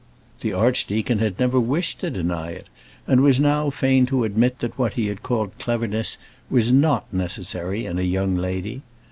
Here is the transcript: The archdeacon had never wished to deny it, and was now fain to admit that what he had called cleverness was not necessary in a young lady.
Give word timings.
The 0.39 0.51
archdeacon 0.51 1.19
had 1.19 1.39
never 1.39 1.59
wished 1.59 1.99
to 1.99 2.09
deny 2.09 2.49
it, 2.53 2.69
and 3.05 3.21
was 3.21 3.39
now 3.39 3.69
fain 3.69 4.07
to 4.07 4.23
admit 4.23 4.57
that 4.57 4.75
what 4.75 4.93
he 4.93 5.05
had 5.05 5.21
called 5.21 5.51
cleverness 5.59 6.17
was 6.49 6.73
not 6.73 7.13
necessary 7.13 7.85
in 7.85 7.99
a 7.99 8.01
young 8.01 8.35
lady. 8.35 8.81